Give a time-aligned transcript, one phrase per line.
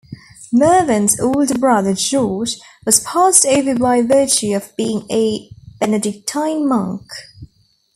[0.51, 2.57] Mervyn's older brother George
[2.87, 5.47] was passed over by virtue of being a
[5.79, 7.05] Benedictine monk.